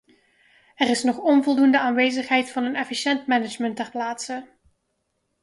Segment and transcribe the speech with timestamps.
[0.75, 4.45] Er is nog onvoldoende aanwezigheid van een efficiënt management ter plaatse.